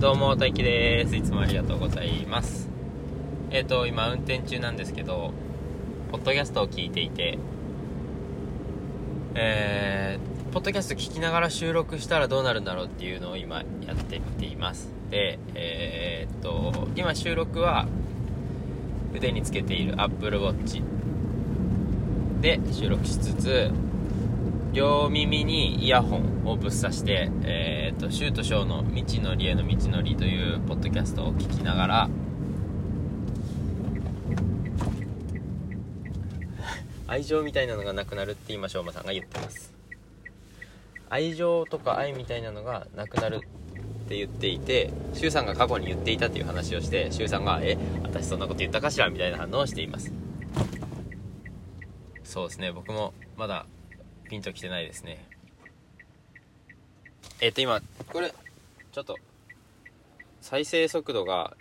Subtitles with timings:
[0.00, 1.14] どうも大輝です。
[1.14, 2.70] いつもありがとうございます。
[3.50, 5.34] えっ、ー、と今運転中なんですけど
[6.10, 7.38] ポッドキャストを聞いていて
[9.34, 14.88] えー、ポッドキャスト聞きながら収録したらどうなるんだろうっていうのを今やってみています。
[15.10, 17.86] でえー、っと今収録は
[19.14, 20.82] 腕につけている Apple Watch
[22.40, 23.70] で収録しつつ
[24.72, 32.08] 両耳にイヤホンをぶっ刺して、えーと、シュートショーの「未知のりへの道のり」というポッドキャストを聞きながら
[37.08, 39.74] 愛情みたいなのがなくなるって今しょうまさんが言ってます
[41.08, 43.40] 愛情とか愛みたいなのがなくなるっ
[44.08, 50.12] て言っていて柊さんが過去に言っていたっていう話をして柊さんが「え私そんなこと言ったかしら?」みたいな反応をしています
[52.22, 53.66] そうですね僕もまだ
[54.30, 55.26] ピンときてないですね。
[57.40, 58.32] えっ、ー、と今これ
[58.92, 59.18] ちょっと
[60.40, 61.56] 再生速度が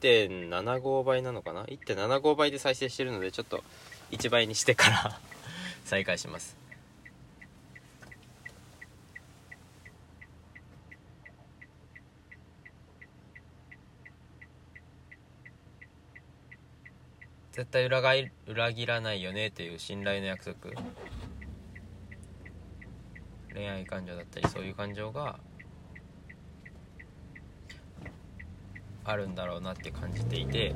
[0.00, 3.64] 1.75倍なのかな？1.75倍で再生してるのでちょっと
[4.12, 5.20] 1倍にしてから
[5.84, 6.56] 再開します。
[17.50, 18.12] 絶対裏が
[18.46, 20.70] 裏切らないよねっていう信頼の約束。
[23.56, 25.38] 恋愛感情だったりそういう感情が
[29.02, 30.74] あるんだろうなって感じていて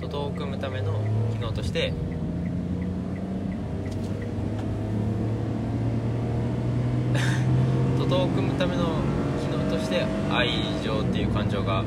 [0.00, 1.00] 徒党を組むための
[1.32, 1.92] 機能として
[7.96, 8.82] 徒党を組むための
[9.40, 10.48] 機能として愛
[10.82, 11.84] 情っていう感情が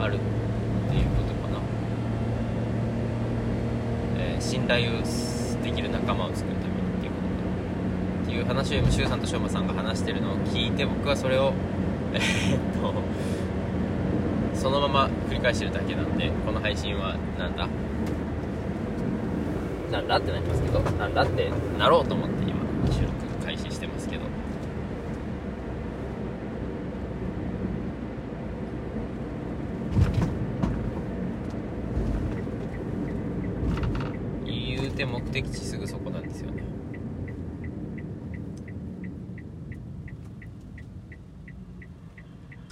[0.00, 0.18] あるっ
[0.90, 1.60] ていうことかな、
[4.16, 4.92] えー、信頼を
[5.62, 6.69] できる仲間を作るため。
[8.40, 11.52] いう話を今周さんとしょうまさんが話してるのを聞いて僕はそれを
[12.14, 12.94] えー、っと
[14.58, 17.68] そのまま繰り返してるだけなんでこの配信はなんだ？
[19.92, 22.60] なんだってなりますけどなんだってなろうと思って今
[22.92, 24.22] 収録開始してますけど。
[34.46, 36.62] 言うて目的地すぐそこなんですよね。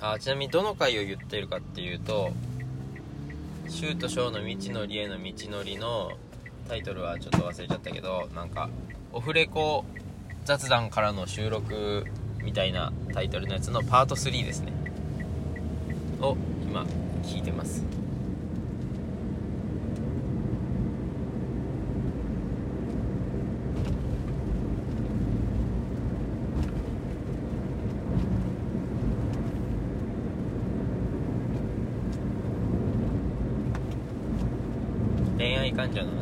[0.00, 2.30] あちなみにどの回を言ってるかっていうと
[3.68, 6.12] 「シュートショーの道のりへの道のり」の
[6.68, 8.68] タイトルはちょっと忘れちゃったけどなんか
[9.12, 9.84] オフレコ
[10.44, 12.04] 雑談からの収録
[12.42, 14.72] みたいなタイトルのやつのパート3ですね。
[16.20, 16.84] を今
[17.22, 17.97] 聞いてます。
[35.78, 36.17] 干讲的。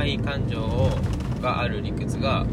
[0.00, 0.58] 恋愛感情
[1.42, 2.46] がある理屈が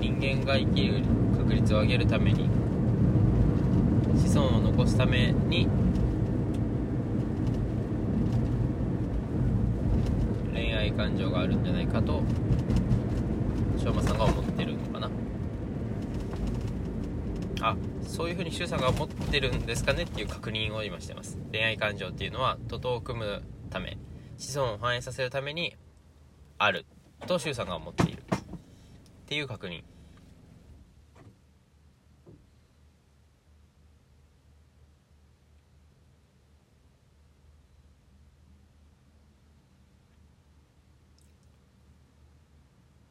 [0.00, 1.02] 人間が生きる
[1.36, 2.48] 確率を上げるために
[4.14, 5.68] 子孫を残すために
[10.54, 12.22] 恋愛感情があるんじゃないかと
[13.76, 15.10] 翔馬さんが思ってるのかな。
[17.60, 21.38] あそういうふうに周さんが思ってるんですかねっていう確認を今してます。
[21.50, 23.98] 恋愛感情っていうのは徒党を組むため
[24.36, 25.74] 子孫を繁栄させるために
[26.58, 26.86] ある。
[27.26, 28.22] と周さんが思っている。
[28.22, 29.82] っていう確認。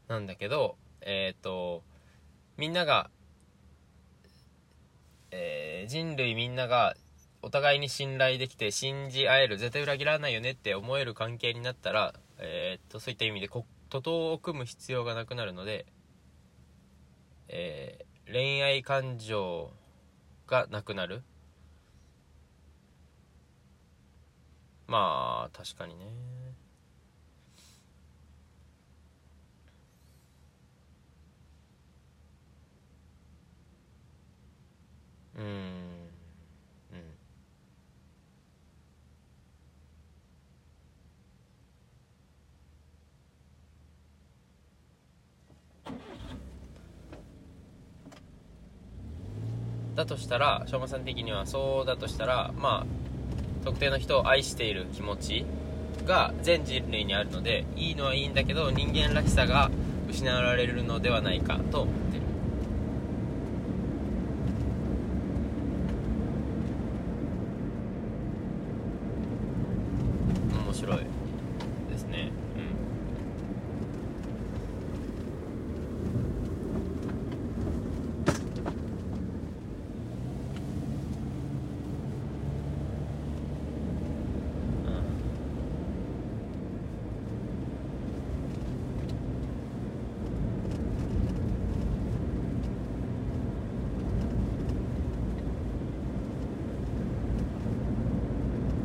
[0.10, 1.84] なんだけどえっ、ー、と
[2.58, 3.10] みんなが、
[5.32, 6.96] えー、人類みんなが
[7.42, 13.66] お互いに信頼できて信じ合える絶対裏切らないよねって思える関係になったらえー、っとそういった意味で徒
[14.02, 15.86] 党を組む必要がなくなるので、
[17.48, 19.72] えー、恋愛感情
[20.46, 21.24] がなくなる。
[24.88, 26.06] まあ確かにね。
[49.98, 55.46] だとしたらしょうまさん的にはそうだとしたらまあ特定の人を愛している気持ち
[56.06, 59.72] が全人類にあるのでいいのはいいんだけど人間らしさが
[60.10, 62.22] 失われるのではないかと思ってる
[70.66, 70.98] 面白い
[71.90, 72.68] ですねうん、うん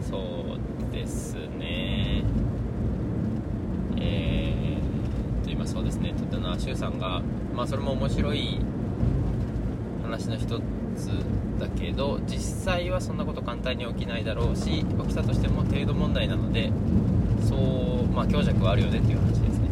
[0.02, 2.22] そうですね
[3.96, 5.98] えー、と今そうです
[6.76, 7.22] さんが
[7.54, 8.58] まあそれも面白い
[10.02, 10.46] 話の一
[10.96, 11.08] つ
[11.58, 16.72] だけど実際はそんなこと簡単に起きないだろうし起きたとしても程度問題なので
[17.48, 19.62] そうまあ強弱はあるよねっていう話ですね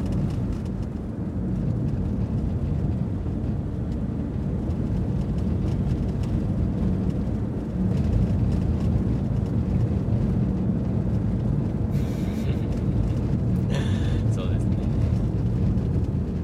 [14.32, 14.76] そうですね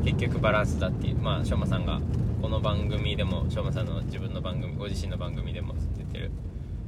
[0.05, 2.01] 結局バランスだっていうまあしょうまさんが
[2.41, 6.31] この番組でもしょうまさんの自分の番組ご自身の番組でも出てる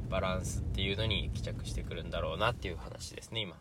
[0.09, 3.57] バランスっていうのに帰着してくるんだろうなっていう話ですね今。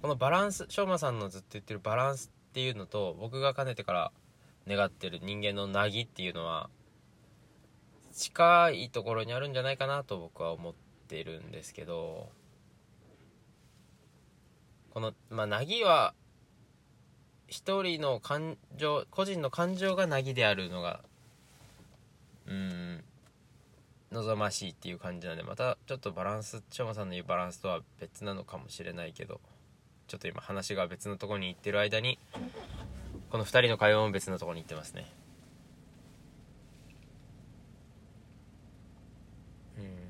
[0.00, 4.12] このバランスしょうまさんのずっと言ってるバランスっていうのと僕がかねてから
[4.66, 6.70] 願ってる人間のなぎっていうのは
[8.14, 10.74] 近いところにあるんじゃないかなと僕は思っ
[11.08, 12.30] てるんですけど
[14.98, 16.12] このまあなぎは
[17.46, 21.02] 一人の感情個人の感情がなぎであるのが
[22.48, 23.04] うん
[24.10, 29.40] 望ましいっていう感じなんでまたちょっとバランスしょうまさんの言うバランスとは別なのかもしれないけど
[30.08, 32.18] ちょっと今話が別のとこに行ってる間に
[33.30, 35.06] この2人の会話も別のとこに行ってますね
[39.78, 40.08] うん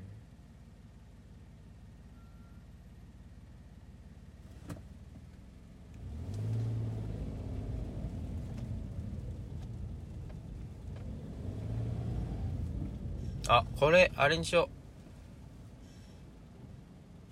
[13.51, 14.69] あこれあれにしよ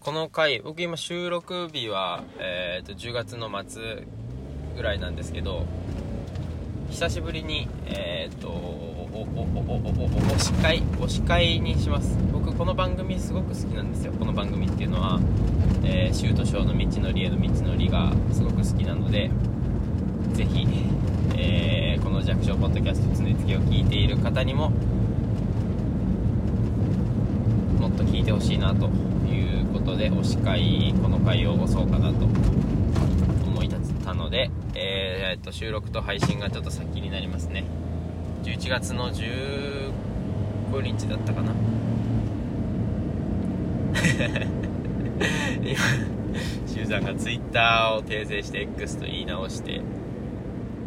[0.01, 0.03] う。
[0.03, 4.07] この回僕今収録日は、えー、と10月の末
[4.75, 5.67] ぐらいなんですけど
[6.89, 12.17] 久しぶりにえっ、とおおおおおお推し会推し会にします。
[12.33, 14.11] 僕この番組すごく好きなんですよ。
[14.13, 15.19] この番組っていうのは、
[15.83, 19.29] えー、シュートショーの道のりへの道のりがすごく好きなので
[20.33, 20.67] ぜひ、
[21.35, 24.71] えーこの弱小ポッドキャスト常つけを聞いている方にも
[27.79, 28.87] もっと聞いてほしいなと
[29.27, 37.65] いうことで推し会この回を押そうかなと思い立ったので、えー、っと収録と配信がちょっと先になりますね。
[38.43, 39.91] 11月の15
[40.81, 41.51] 日だったかな。
[45.61, 45.75] 今
[46.67, 49.81] シュウさんが Twitter を訂正して X と言い直して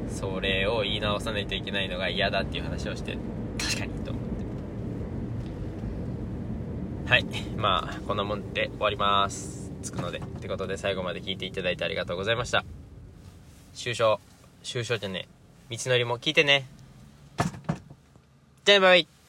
[0.08, 3.16] それを言い直さないといけないのが嫌だっていう話をして
[3.58, 4.28] 確かにと思って
[7.10, 7.24] はい。
[7.56, 9.72] まあこんなもんで終わります。
[9.82, 10.18] つくので。
[10.18, 12.64] ってことで最後まで聞いていただいてありがとうございました。
[13.74, 14.20] 終章。
[14.62, 15.26] 終章じゃね
[15.70, 15.76] え。
[15.76, 16.68] 道のりも聞いてね。
[18.64, 19.19] じゃあバイバイ。